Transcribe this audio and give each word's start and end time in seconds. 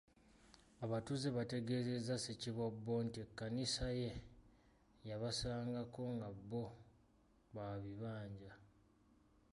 Abatuuze 0.85 1.27
bategeezezza 1.37 2.15
Ssekiboobo 2.19 2.93
nti 3.05 3.17
Ekkanisa 3.25 3.85
ye 4.01 4.11
yabasangako 5.07 6.03
nga 6.15 6.27
bbo 6.37 6.63
ba 7.53 7.67
bibanja. 7.83 8.51